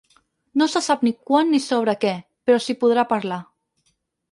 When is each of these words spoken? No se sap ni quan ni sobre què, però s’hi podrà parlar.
No 0.61 0.67
se 0.75 0.79
sap 0.85 1.03
ni 1.07 1.11
quan 1.31 1.51
ni 1.51 1.59
sobre 1.67 1.95
què, 2.07 2.15
però 2.49 2.59
s’hi 2.65 2.77
podrà 2.87 3.07
parlar. 3.15 3.41